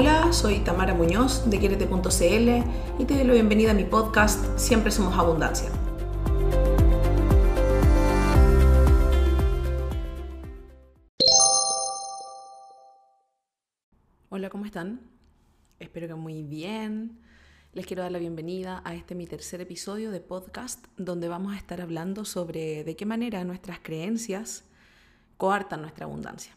Hola, 0.00 0.32
soy 0.32 0.60
Tamara 0.60 0.94
Muñoz 0.94 1.50
de 1.50 1.58
Quierete.cl 1.58 3.02
y 3.02 3.04
te 3.04 3.14
doy 3.14 3.24
la 3.24 3.32
bienvenida 3.32 3.72
a 3.72 3.74
mi 3.74 3.82
podcast 3.82 4.56
Siempre 4.56 4.92
Somos 4.92 5.18
Abundancia. 5.18 5.68
Hola, 14.28 14.48
¿cómo 14.50 14.66
están? 14.66 15.00
Espero 15.80 16.06
que 16.06 16.14
muy 16.14 16.44
bien. 16.44 17.18
Les 17.72 17.84
quiero 17.84 18.04
dar 18.04 18.12
la 18.12 18.20
bienvenida 18.20 18.82
a 18.84 18.94
este 18.94 19.16
mi 19.16 19.26
tercer 19.26 19.60
episodio 19.60 20.12
de 20.12 20.20
podcast 20.20 20.86
donde 20.96 21.26
vamos 21.26 21.54
a 21.54 21.56
estar 21.56 21.80
hablando 21.80 22.24
sobre 22.24 22.84
de 22.84 22.94
qué 22.94 23.04
manera 23.04 23.42
nuestras 23.42 23.80
creencias 23.80 24.62
coartan 25.38 25.82
nuestra 25.82 26.04
abundancia. 26.04 26.56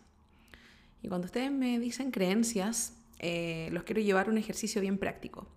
Y 1.02 1.08
cuando 1.08 1.26
ustedes 1.26 1.52
me 1.52 1.80
dicen 1.80 2.12
creencias, 2.12 3.01
eh, 3.24 3.70
los 3.72 3.84
quiero 3.84 4.02
llevar 4.02 4.28
a 4.28 4.32
un 4.32 4.40
ejercicio 4.40 4.82
bien 4.82 4.98
práctico. 4.98 5.48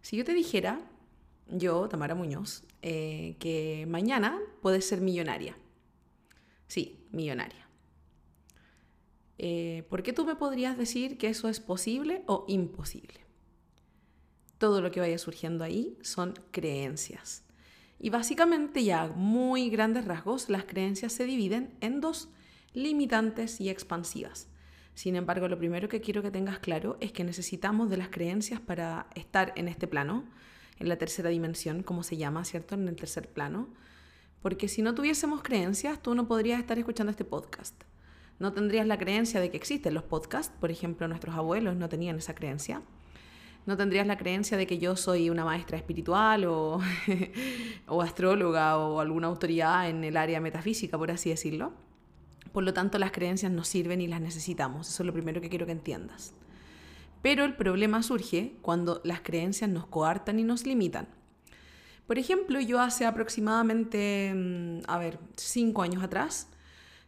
Si 0.00 0.16
yo 0.16 0.24
te 0.24 0.32
dijera, 0.32 0.80
yo, 1.46 1.86
Tamara 1.86 2.14
Muñoz, 2.14 2.64
eh, 2.80 3.36
que 3.38 3.86
mañana 3.86 4.40
puedes 4.62 4.88
ser 4.88 5.02
millonaria. 5.02 5.54
Sí, 6.66 7.06
millonaria. 7.12 7.68
Eh, 9.36 9.84
¿Por 9.90 10.02
qué 10.02 10.14
tú 10.14 10.24
me 10.24 10.34
podrías 10.34 10.78
decir 10.78 11.18
que 11.18 11.28
eso 11.28 11.50
es 11.50 11.60
posible 11.60 12.22
o 12.26 12.46
imposible? 12.48 13.20
Todo 14.56 14.80
lo 14.80 14.90
que 14.90 15.00
vaya 15.00 15.18
surgiendo 15.18 15.64
ahí 15.64 15.98
son 16.00 16.32
creencias. 16.52 17.44
Y 18.00 18.08
básicamente 18.08 18.82
ya 18.82 19.08
muy 19.08 19.68
grandes 19.68 20.06
rasgos, 20.06 20.48
las 20.48 20.64
creencias 20.64 21.12
se 21.12 21.26
dividen 21.26 21.76
en 21.82 22.00
dos, 22.00 22.30
limitantes 22.72 23.60
y 23.60 23.68
expansivas. 23.68 24.48
Sin 24.98 25.14
embargo, 25.14 25.46
lo 25.46 25.56
primero 25.56 25.88
que 25.88 26.00
quiero 26.00 26.22
que 26.22 26.32
tengas 26.32 26.58
claro 26.58 26.96
es 26.98 27.12
que 27.12 27.22
necesitamos 27.22 27.88
de 27.88 27.98
las 27.98 28.08
creencias 28.08 28.58
para 28.60 29.06
estar 29.14 29.52
en 29.54 29.68
este 29.68 29.86
plano, 29.86 30.24
en 30.80 30.88
la 30.88 30.96
tercera 30.98 31.30
dimensión, 31.30 31.84
como 31.84 32.02
se 32.02 32.16
llama, 32.16 32.44
¿cierto? 32.44 32.74
En 32.74 32.88
el 32.88 32.96
tercer 32.96 33.28
plano. 33.28 33.68
Porque 34.42 34.66
si 34.66 34.82
no 34.82 34.96
tuviésemos 34.96 35.44
creencias, 35.44 36.02
tú 36.02 36.16
no 36.16 36.26
podrías 36.26 36.58
estar 36.58 36.80
escuchando 36.80 37.12
este 37.12 37.24
podcast. 37.24 37.80
No 38.40 38.52
tendrías 38.52 38.88
la 38.88 38.98
creencia 38.98 39.38
de 39.38 39.52
que 39.52 39.56
existen 39.56 39.94
los 39.94 40.02
podcasts, 40.02 40.52
por 40.58 40.72
ejemplo, 40.72 41.06
nuestros 41.06 41.36
abuelos 41.36 41.76
no 41.76 41.88
tenían 41.88 42.18
esa 42.18 42.34
creencia. 42.34 42.82
No 43.66 43.76
tendrías 43.76 44.08
la 44.08 44.18
creencia 44.18 44.56
de 44.56 44.66
que 44.66 44.78
yo 44.78 44.96
soy 44.96 45.30
una 45.30 45.44
maestra 45.44 45.76
espiritual 45.76 46.44
o, 46.46 46.80
o 47.86 48.02
astróloga 48.02 48.76
o 48.78 48.98
alguna 48.98 49.28
autoridad 49.28 49.88
en 49.88 50.02
el 50.02 50.16
área 50.16 50.40
metafísica, 50.40 50.98
por 50.98 51.12
así 51.12 51.30
decirlo. 51.30 51.72
Por 52.52 52.64
lo 52.64 52.72
tanto, 52.72 52.98
las 52.98 53.12
creencias 53.12 53.52
nos 53.52 53.68
sirven 53.68 54.00
y 54.00 54.06
las 54.06 54.20
necesitamos. 54.20 54.88
Eso 54.88 55.02
es 55.02 55.06
lo 55.06 55.12
primero 55.12 55.40
que 55.40 55.48
quiero 55.48 55.66
que 55.66 55.72
entiendas. 55.72 56.32
Pero 57.22 57.44
el 57.44 57.56
problema 57.56 58.02
surge 58.02 58.56
cuando 58.62 59.00
las 59.04 59.20
creencias 59.20 59.68
nos 59.70 59.86
coartan 59.86 60.38
y 60.38 60.44
nos 60.44 60.66
limitan. 60.66 61.08
Por 62.06 62.18
ejemplo, 62.18 62.60
yo 62.60 62.80
hace 62.80 63.04
aproximadamente, 63.04 64.32
mm, 64.34 64.80
a 64.86 64.98
ver, 64.98 65.18
cinco 65.36 65.82
años 65.82 66.02
atrás, 66.02 66.48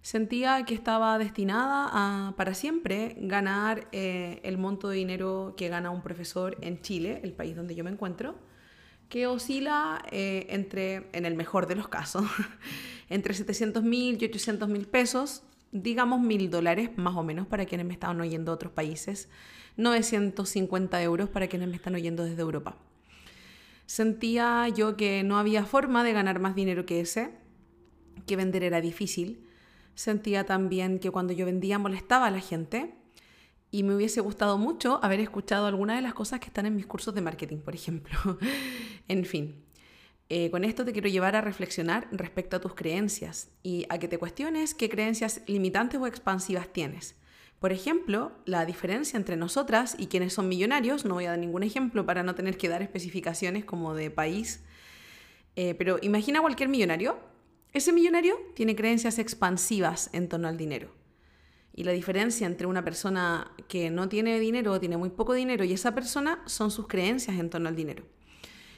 sentía 0.02 0.64
que 0.64 0.74
estaba 0.74 1.18
destinada 1.18 1.88
a, 1.92 2.36
para 2.36 2.54
siempre, 2.54 3.16
ganar 3.18 3.88
eh, 3.92 4.40
el 4.42 4.58
monto 4.58 4.88
de 4.88 4.96
dinero 4.96 5.54
que 5.56 5.68
gana 5.68 5.90
un 5.90 6.02
profesor 6.02 6.56
en 6.60 6.82
Chile, 6.82 7.20
el 7.22 7.32
país 7.32 7.56
donde 7.56 7.74
yo 7.74 7.84
me 7.84 7.90
encuentro, 7.90 8.34
que 9.10 9.26
oscila 9.26 10.02
eh, 10.10 10.46
entre, 10.48 11.10
en 11.12 11.26
el 11.26 11.34
mejor 11.34 11.66
de 11.66 11.74
los 11.74 11.88
casos, 11.88 12.24
entre 13.10 13.34
700 13.34 13.82
mil 13.82 14.22
y 14.22 14.24
800 14.24 14.68
mil 14.68 14.86
pesos, 14.86 15.42
digamos 15.72 16.20
mil 16.20 16.48
dólares 16.48 16.90
más 16.96 17.16
o 17.16 17.22
menos 17.22 17.46
para 17.46 17.66
quienes 17.66 17.86
me 17.86 17.92
están 17.92 18.18
oyendo 18.20 18.52
de 18.52 18.54
otros 18.54 18.72
países, 18.72 19.28
950 19.76 21.02
euros 21.02 21.28
para 21.28 21.48
quienes 21.48 21.68
me 21.68 21.76
están 21.76 21.96
oyendo 21.96 22.24
desde 22.24 22.40
Europa. 22.40 22.76
Sentía 23.84 24.68
yo 24.68 24.96
que 24.96 25.24
no 25.24 25.38
había 25.38 25.64
forma 25.64 26.04
de 26.04 26.12
ganar 26.12 26.38
más 26.38 26.54
dinero 26.54 26.86
que 26.86 27.00
ese, 27.00 27.32
que 28.26 28.36
vender 28.36 28.62
era 28.62 28.80
difícil. 28.80 29.44
Sentía 29.96 30.46
también 30.46 31.00
que 31.00 31.10
cuando 31.10 31.32
yo 31.32 31.46
vendía 31.46 31.80
molestaba 31.80 32.28
a 32.28 32.30
la 32.30 32.38
gente 32.38 32.94
y 33.70 33.82
me 33.82 33.94
hubiese 33.94 34.20
gustado 34.20 34.58
mucho 34.58 34.98
haber 35.02 35.20
escuchado 35.20 35.66
algunas 35.66 35.96
de 35.96 36.02
las 36.02 36.14
cosas 36.14 36.40
que 36.40 36.46
están 36.46 36.66
en 36.66 36.76
mis 36.76 36.86
cursos 36.86 37.14
de 37.14 37.20
marketing, 37.20 37.58
por 37.58 37.74
ejemplo. 37.74 38.38
en 39.08 39.24
fin, 39.24 39.64
eh, 40.28 40.50
con 40.50 40.64
esto 40.64 40.84
te 40.84 40.92
quiero 40.92 41.08
llevar 41.08 41.36
a 41.36 41.40
reflexionar 41.40 42.08
respecto 42.12 42.56
a 42.56 42.60
tus 42.60 42.74
creencias 42.74 43.50
y 43.62 43.86
a 43.88 43.98
que 43.98 44.08
te 44.08 44.18
cuestiones 44.18 44.74
qué 44.74 44.88
creencias 44.88 45.42
limitantes 45.46 46.00
o 46.00 46.06
expansivas 46.06 46.72
tienes. 46.72 47.16
Por 47.58 47.72
ejemplo, 47.72 48.32
la 48.46 48.64
diferencia 48.64 49.16
entre 49.16 49.36
nosotras 49.36 49.94
y 49.98 50.06
quienes 50.06 50.32
son 50.32 50.48
millonarios, 50.48 51.04
no 51.04 51.14
voy 51.14 51.26
a 51.26 51.30
dar 51.30 51.38
ningún 51.38 51.62
ejemplo 51.62 52.06
para 52.06 52.22
no 52.22 52.34
tener 52.34 52.56
que 52.56 52.68
dar 52.68 52.80
especificaciones 52.80 53.64
como 53.64 53.94
de 53.94 54.10
país, 54.10 54.64
eh, 55.56 55.74
pero 55.74 55.98
imagina 56.00 56.40
cualquier 56.40 56.68
millonario. 56.68 57.18
Ese 57.72 57.92
millonario 57.92 58.36
tiene 58.54 58.74
creencias 58.74 59.18
expansivas 59.18 60.10
en 60.12 60.28
torno 60.28 60.48
al 60.48 60.56
dinero. 60.56 60.99
Y 61.80 61.82
la 61.82 61.92
diferencia 61.92 62.46
entre 62.46 62.66
una 62.66 62.84
persona 62.84 63.52
que 63.66 63.88
no 63.88 64.06
tiene 64.06 64.38
dinero 64.38 64.72
o 64.72 64.78
tiene 64.78 64.98
muy 64.98 65.08
poco 65.08 65.32
dinero 65.32 65.64
y 65.64 65.72
esa 65.72 65.94
persona 65.94 66.42
son 66.44 66.70
sus 66.70 66.86
creencias 66.86 67.38
en 67.38 67.48
torno 67.48 67.70
al 67.70 67.74
dinero. 67.74 68.04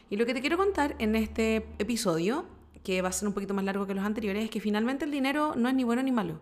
Y 0.08 0.14
lo 0.14 0.24
que 0.24 0.34
te 0.34 0.40
quiero 0.40 0.56
contar 0.56 0.94
en 1.00 1.16
este 1.16 1.66
episodio, 1.80 2.46
que 2.84 3.02
va 3.02 3.08
a 3.08 3.12
ser 3.12 3.26
un 3.26 3.34
poquito 3.34 3.54
más 3.54 3.64
largo 3.64 3.88
que 3.88 3.94
los 3.94 4.04
anteriores, 4.04 4.44
es 4.44 4.50
que 4.50 4.60
finalmente 4.60 5.04
el 5.04 5.10
dinero 5.10 5.56
no 5.56 5.68
es 5.68 5.74
ni 5.74 5.82
bueno 5.82 6.00
ni 6.04 6.12
malo. 6.12 6.38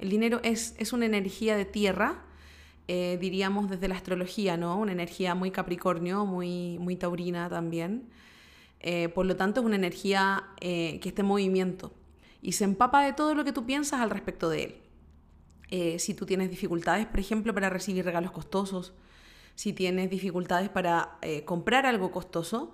El 0.00 0.10
dinero 0.10 0.40
es, 0.42 0.74
es 0.78 0.92
una 0.92 1.06
energía 1.06 1.56
de 1.56 1.64
tierra, 1.64 2.24
eh, 2.88 3.16
diríamos 3.20 3.70
desde 3.70 3.86
la 3.86 3.94
astrología, 3.94 4.56
¿no? 4.56 4.78
Una 4.78 4.90
energía 4.90 5.36
muy 5.36 5.52
capricornio, 5.52 6.26
muy, 6.26 6.76
muy 6.80 6.96
taurina 6.96 7.48
también. 7.48 8.08
Eh, 8.80 9.10
por 9.10 9.26
lo 9.26 9.36
tanto, 9.36 9.60
es 9.60 9.66
una 9.66 9.76
energía 9.76 10.42
eh, 10.60 10.98
que 11.00 11.10
está 11.10 11.22
en 11.22 11.28
movimiento 11.28 11.92
y 12.42 12.50
se 12.50 12.64
empapa 12.64 13.04
de 13.04 13.12
todo 13.12 13.36
lo 13.36 13.44
que 13.44 13.52
tú 13.52 13.64
piensas 13.64 14.00
al 14.00 14.10
respecto 14.10 14.48
de 14.48 14.64
él. 14.64 14.89
Si 15.70 16.14
tú 16.14 16.26
tienes 16.26 16.50
dificultades, 16.50 17.06
por 17.06 17.20
ejemplo, 17.20 17.54
para 17.54 17.70
recibir 17.70 18.04
regalos 18.04 18.32
costosos, 18.32 18.92
si 19.54 19.72
tienes 19.72 20.10
dificultades 20.10 20.68
para 20.68 21.18
comprar 21.44 21.86
algo 21.86 22.10
costoso, 22.10 22.72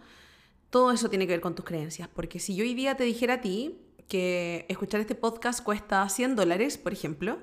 todo 0.70 0.92
eso 0.92 1.08
tiene 1.08 1.26
que 1.26 1.34
ver 1.34 1.40
con 1.40 1.54
tus 1.54 1.64
creencias, 1.64 2.08
porque 2.08 2.38
si 2.38 2.54
yo 2.54 2.64
hoy 2.64 2.74
día 2.74 2.96
te 2.96 3.04
dijera 3.04 3.34
a 3.34 3.40
ti 3.40 3.78
que 4.08 4.66
escuchar 4.68 5.00
este 5.00 5.14
podcast 5.14 5.62
cuesta 5.62 6.08
100 6.08 6.36
dólares, 6.36 6.78
por 6.78 6.92
ejemplo, 6.92 7.38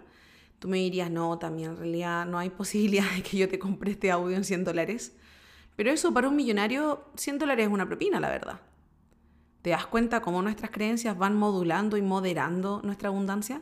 tú 0.59 0.67
me 0.67 0.77
dirías, 0.77 1.11
no, 1.11 1.37
también 1.39 1.71
en 1.71 1.77
realidad 1.77 2.25
no 2.25 2.37
hay 2.37 2.49
posibilidad 2.61 3.09
de 3.11 3.21
que 3.21 3.37
yo 3.37 3.49
te 3.49 3.59
compre 3.59 3.91
este 3.91 4.11
audio 4.11 4.35
en 4.35 4.43
100 4.43 4.63
dólares. 4.63 5.13
Pero 5.75 5.91
eso 5.91 6.13
para 6.13 6.29
un 6.29 6.35
millonario, 6.35 7.05
100 7.15 7.39
dólares 7.39 7.67
es 7.67 7.73
una 7.73 7.87
propina, 7.87 8.19
la 8.19 8.29
verdad. 8.29 8.61
¿Te 9.61 9.71
das 9.71 9.87
cuenta 9.87 10.21
cómo 10.21 10.41
nuestras 10.41 10.71
creencias 10.71 11.17
van 11.17 11.35
modulando 11.35 11.97
y 11.97 12.01
moderando 12.01 12.81
nuestra 12.83 13.09
abundancia? 13.09 13.61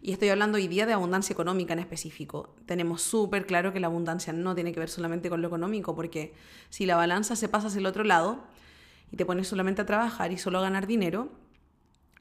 Y 0.00 0.12
estoy 0.12 0.28
hablando 0.28 0.56
hoy 0.56 0.68
día 0.68 0.86
de 0.86 0.92
abundancia 0.92 1.32
económica 1.32 1.72
en 1.72 1.80
específico. 1.80 2.54
Tenemos 2.66 3.02
súper 3.02 3.46
claro 3.46 3.72
que 3.72 3.80
la 3.80 3.88
abundancia 3.88 4.32
no 4.32 4.54
tiene 4.54 4.72
que 4.72 4.80
ver 4.80 4.88
solamente 4.88 5.28
con 5.28 5.42
lo 5.42 5.48
económico, 5.48 5.94
porque 5.96 6.34
si 6.70 6.86
la 6.86 6.96
balanza 6.96 7.36
se 7.36 7.48
pasa 7.48 7.66
hacia 7.66 7.80
el 7.80 7.86
otro 7.86 8.04
lado, 8.04 8.44
y 9.10 9.16
te 9.16 9.24
pones 9.24 9.48
solamente 9.48 9.82
a 9.82 9.86
trabajar 9.86 10.32
y 10.32 10.38
solo 10.38 10.58
a 10.58 10.62
ganar 10.62 10.86
dinero 10.86 11.30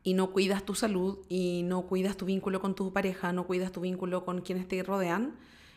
y 0.03 0.13
no 0.13 0.31
cuidas 0.31 0.63
tu 0.63 0.73
salud 0.73 1.19
y 1.27 1.63
no 1.63 1.83
cuidas 1.83 2.15
tu 2.17 2.25
vínculo 2.25 2.61
con 2.61 2.75
tu 2.75 2.93
pareja, 2.93 3.33
no 3.33 3.45
cuidas 3.45 3.71
tu 3.71 3.81
vínculo 3.81 4.23
con 4.23 4.41
quienes 4.41 4.67
te 4.67 4.81
rodean, 4.83 5.35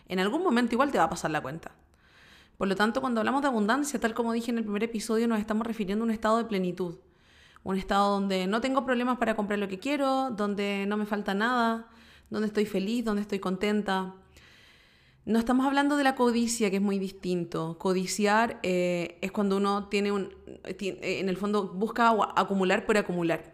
en 0.08 0.20
algún 0.20 0.42
momento 0.42 0.74
igual 0.74 0.92
te 0.92 0.98
va 0.98 1.04
a 1.04 1.10
pasar 1.10 1.30
la 1.30 1.40
cuenta. 1.40 1.72
Por 2.56 2.68
lo 2.68 2.76
tanto, 2.76 3.00
cuando 3.00 3.20
hablamos 3.20 3.42
de 3.42 3.48
abundancia, 3.48 3.98
tal 3.98 4.14
como 4.14 4.32
dije 4.32 4.50
en 4.50 4.58
el 4.58 4.64
primer 4.64 4.84
episodio, 4.84 5.26
nos 5.26 5.40
estamos 5.40 5.66
refiriendo 5.66 6.04
a 6.04 6.06
un 6.06 6.10
estado 6.10 6.38
de 6.38 6.44
plenitud. 6.44 6.96
Un 7.62 7.76
estado 7.76 8.12
donde 8.12 8.46
no 8.46 8.60
tengo 8.60 8.84
problemas 8.84 9.18
para 9.18 9.36
comprar 9.36 9.58
lo 9.58 9.68
que 9.68 9.78
quiero, 9.78 10.30
donde 10.30 10.86
no 10.86 10.96
me 10.96 11.06
falta 11.06 11.34
nada, 11.34 11.88
donde 12.30 12.46
estoy 12.46 12.64
feliz, 12.64 13.04
donde 13.04 13.22
estoy 13.22 13.38
contenta, 13.38 14.14
no 15.26 15.38
estamos 15.38 15.66
hablando 15.66 15.96
de 15.96 16.04
la 16.04 16.14
codicia, 16.14 16.70
que 16.70 16.76
es 16.76 16.82
muy 16.82 16.98
distinto. 16.98 17.76
Codiciar 17.78 18.58
eh, 18.62 19.18
es 19.20 19.30
cuando 19.30 19.58
uno 19.58 19.88
tiene 19.88 20.12
un. 20.12 20.34
en 20.64 21.28
el 21.28 21.36
fondo 21.36 21.68
busca 21.68 22.10
acumular 22.36 22.86
por 22.86 22.96
acumular. 22.96 23.52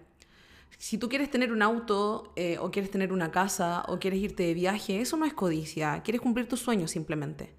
Si 0.79 0.97
tú 0.97 1.09
quieres 1.09 1.31
tener 1.31 1.53
un 1.53 1.63
auto, 1.63 2.33
eh, 2.37 2.59
o 2.61 2.71
quieres 2.71 2.91
tener 2.91 3.13
una 3.13 3.31
casa, 3.31 3.85
o 3.89 3.99
quieres 3.99 4.21
irte 4.21 4.45
de 4.45 4.55
viaje, 4.55 5.01
eso 5.01 5.17
no 5.17 5.25
es 5.25 5.35
codicia. 5.35 6.03
Quieres 6.03 6.21
cumplir 6.21 6.49
tus 6.49 6.61
sueños 6.61 6.93
simplemente. 6.93 7.53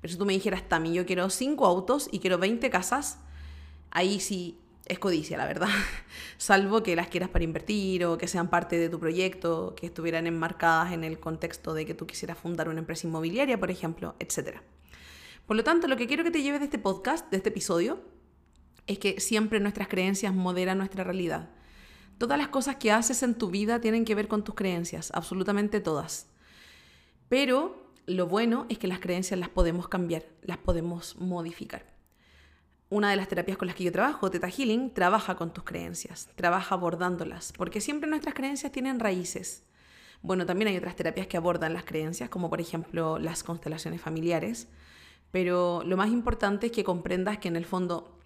Pero 0.00 0.12
si 0.12 0.18
tú 0.18 0.26
me 0.26 0.32
dijeras, 0.32 0.68
Tami, 0.68 0.92
yo 0.92 1.06
quiero 1.06 1.30
5 1.30 1.64
autos 1.64 2.08
y 2.10 2.18
quiero 2.18 2.38
20 2.38 2.68
casas, 2.70 3.20
ahí 3.90 4.18
sí 4.18 4.58
es 4.86 4.98
codicia, 4.98 5.36
la 5.36 5.46
verdad. 5.46 5.68
Salvo 6.38 6.82
que 6.82 6.96
las 6.96 7.08
quieras 7.08 7.28
para 7.28 7.44
invertir 7.44 8.04
o 8.04 8.18
que 8.18 8.28
sean 8.28 8.48
parte 8.50 8.78
de 8.78 8.88
tu 8.88 8.98
proyecto, 8.98 9.74
que 9.76 9.86
estuvieran 9.86 10.26
enmarcadas 10.26 10.92
en 10.92 11.04
el 11.04 11.18
contexto 11.20 11.74
de 11.74 11.86
que 11.86 11.94
tú 11.94 12.06
quisieras 12.06 12.38
fundar 12.38 12.68
una 12.68 12.80
empresa 12.80 13.06
inmobiliaria, 13.06 13.58
por 13.58 13.70
ejemplo, 13.70 14.14
etc. 14.18 14.58
Por 15.46 15.56
lo 15.56 15.64
tanto, 15.64 15.88
lo 15.88 15.96
que 15.96 16.06
quiero 16.06 16.24
que 16.24 16.30
te 16.30 16.42
lleves 16.42 16.60
de 16.60 16.66
este 16.66 16.78
podcast, 16.78 17.30
de 17.30 17.36
este 17.36 17.50
episodio, 17.50 18.00
es 18.86 18.98
que 18.98 19.20
siempre 19.20 19.60
nuestras 19.60 19.88
creencias 19.88 20.34
moderan 20.34 20.78
nuestra 20.78 21.04
realidad. 21.04 21.50
Todas 22.18 22.38
las 22.38 22.48
cosas 22.48 22.76
que 22.76 22.92
haces 22.92 23.22
en 23.22 23.34
tu 23.34 23.50
vida 23.50 23.80
tienen 23.80 24.04
que 24.04 24.14
ver 24.14 24.28
con 24.28 24.44
tus 24.44 24.54
creencias, 24.54 25.10
absolutamente 25.14 25.80
todas. 25.80 26.26
Pero 27.28 27.92
lo 28.06 28.26
bueno 28.26 28.66
es 28.68 28.78
que 28.78 28.88
las 28.88 28.98
creencias 28.98 29.38
las 29.38 29.48
podemos 29.48 29.88
cambiar, 29.88 30.24
las 30.42 30.58
podemos 30.58 31.16
modificar. 31.16 31.91
Una 32.92 33.08
de 33.08 33.16
las 33.16 33.26
terapias 33.26 33.56
con 33.56 33.68
las 33.68 33.74
que 33.74 33.84
yo 33.84 33.90
trabajo, 33.90 34.30
Teta 34.30 34.50
Healing, 34.50 34.90
trabaja 34.90 35.34
con 35.34 35.50
tus 35.54 35.64
creencias, 35.64 36.28
trabaja 36.34 36.74
abordándolas, 36.74 37.54
porque 37.56 37.80
siempre 37.80 38.06
nuestras 38.06 38.34
creencias 38.34 38.70
tienen 38.70 39.00
raíces. 39.00 39.64
Bueno, 40.20 40.44
también 40.44 40.68
hay 40.68 40.76
otras 40.76 40.94
terapias 40.94 41.26
que 41.26 41.38
abordan 41.38 41.72
las 41.72 41.84
creencias, 41.84 42.28
como 42.28 42.50
por 42.50 42.60
ejemplo 42.60 43.18
las 43.18 43.44
constelaciones 43.44 44.02
familiares, 44.02 44.68
pero 45.30 45.82
lo 45.86 45.96
más 45.96 46.10
importante 46.10 46.66
es 46.66 46.72
que 46.72 46.84
comprendas 46.84 47.38
que 47.38 47.48
en 47.48 47.56
el 47.56 47.64
fondo 47.64 48.18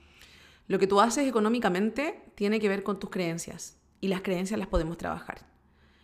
lo 0.67 0.81
que 0.81 0.89
tú 0.89 1.01
haces 1.01 1.29
económicamente 1.29 2.25
tiene 2.35 2.59
que 2.59 2.69
ver 2.69 2.83
con 2.83 2.99
tus 2.99 3.11
creencias 3.11 3.79
y 4.01 4.09
las 4.09 4.23
creencias 4.23 4.59
las 4.59 4.67
podemos 4.67 4.97
trabajar. 4.97 5.47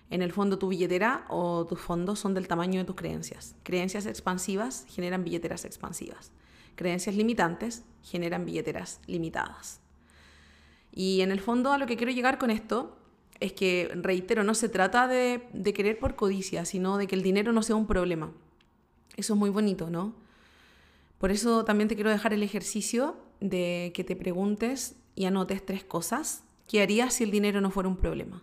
En 0.09 0.23
el 0.23 0.31
fondo 0.31 0.57
tu 0.57 0.69
billetera 0.69 1.25
o 1.31 1.67
tus 1.67 1.81
fondos 1.81 2.21
son 2.21 2.33
del 2.33 2.47
tamaño 2.47 2.79
de 2.79 2.85
tus 2.85 2.95
creencias. 2.95 3.57
Creencias 3.65 4.07
expansivas 4.07 4.87
generan 4.89 5.25
billeteras 5.25 5.65
expansivas. 5.65 6.31
Creencias 6.75 7.17
limitantes 7.17 7.85
generan 8.03 8.45
billeteras 8.45 9.01
limitadas. 9.07 9.81
Y 10.93 11.23
en 11.23 11.33
el 11.33 11.41
fondo 11.41 11.73
a 11.73 11.79
lo 11.79 11.87
que 11.87 11.97
quiero 11.97 12.13
llegar 12.13 12.39
con 12.39 12.51
esto 12.51 12.97
es 13.41 13.53
que, 13.53 13.91
reitero, 13.95 14.45
no 14.45 14.55
se 14.55 14.69
trata 14.69 15.09
de, 15.09 15.49
querer 15.75 15.99
por 15.99 16.15
codicia, 16.15 16.65
sino 16.65 16.97
de 16.97 17.07
que 17.07 17.17
el 17.17 17.23
dinero 17.23 17.53
no 17.53 17.63
sea 17.63 17.77
un 17.77 17.87
problema. 17.87 18.33
Eso 19.17 19.33
es 19.33 19.39
muy 19.39 19.51
bonito, 19.51 19.91
¿no? 19.91 20.15
Por 21.19 21.31
eso 21.31 21.65
también 21.65 21.89
te 21.89 21.95
quiero 21.95 22.11
dejar 22.11 22.33
el 22.33 22.43
ejercicio 22.43 23.17
de 23.41 23.93
que 23.95 24.05
te 24.05 24.17
preguntes 24.17 24.97
y 25.15 25.25
anotes 25.25 25.65
tres 25.65 25.85
cosas. 25.85 26.45
¿Qué 26.69 26.83
harías 26.83 27.15
si 27.15 27.25
el 27.25 27.31
dinero 27.31 27.61
no 27.61 27.71
fuera 27.71 27.89
un 27.89 27.97
problema? 27.97 28.43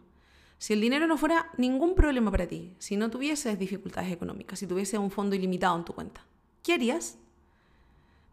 Si 0.57 0.73
el 0.73 0.81
dinero 0.81 1.07
no 1.07 1.17
fuera 1.17 1.49
ningún 1.57 1.95
problema 1.95 2.31
para 2.31 2.47
ti, 2.47 2.73
si 2.79 2.97
no 2.97 3.09
tuvieses 3.09 3.57
dificultades 3.57 4.11
económicas, 4.11 4.59
si 4.59 4.67
tuvieses 4.67 4.99
un 4.99 5.11
fondo 5.11 5.35
ilimitado 5.35 5.77
en 5.77 5.85
tu 5.85 5.93
cuenta, 5.93 6.25
¿qué 6.61 6.73
harías? 6.73 7.17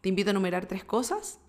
Te 0.06 0.10
invito 0.10 0.30
a 0.30 0.34
enumerar 0.34 0.66
tres 0.66 0.84
cosas 0.84 1.40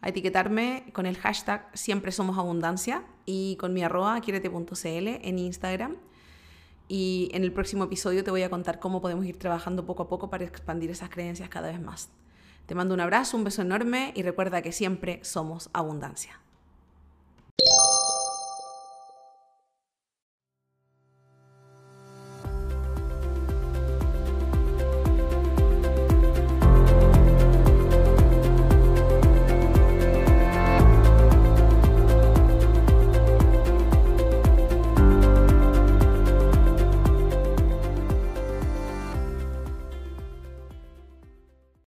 a 0.00 0.08
etiquetarme 0.08 0.86
con 0.94 1.04
el 1.04 1.18
hashtag 1.18 1.68
siempre 1.74 2.10
somos 2.10 2.38
abundancia 2.38 3.04
y 3.26 3.56
con 3.56 3.74
mi 3.74 3.84
arroba 3.84 4.18
quiérete.cl 4.22 4.86
en 4.86 5.38
Instagram. 5.38 5.98
Y 6.88 7.28
en 7.34 7.44
el 7.44 7.52
próximo 7.52 7.84
episodio 7.84 8.24
te 8.24 8.30
voy 8.30 8.44
a 8.44 8.48
contar 8.48 8.80
cómo 8.80 9.02
podemos 9.02 9.26
ir 9.26 9.38
trabajando 9.38 9.84
poco 9.84 10.04
a 10.04 10.08
poco 10.08 10.30
para 10.30 10.46
expandir 10.46 10.90
esas 10.90 11.10
creencias 11.10 11.50
cada 11.50 11.68
vez 11.68 11.82
más. 11.82 12.08
Te 12.64 12.74
mando 12.74 12.94
un 12.94 13.00
abrazo, 13.00 13.36
un 13.36 13.44
beso 13.44 13.60
enorme 13.60 14.14
y 14.16 14.22
recuerda 14.22 14.62
que 14.62 14.72
siempre 14.72 15.20
somos 15.22 15.68
abundancia. 15.74 16.40